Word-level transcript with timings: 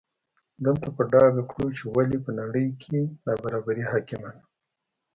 دلته 0.65 0.87
به 0.91 0.95
په 0.97 1.03
ډاګه 1.11 1.43
کړو 1.51 1.67
چې 1.77 1.83
ولې 1.95 2.17
په 2.25 2.31
نړۍ 2.39 2.67
کې 2.81 2.97
نابرابري 3.25 3.83
حاکمه 3.91 4.29
ده. 4.35 4.41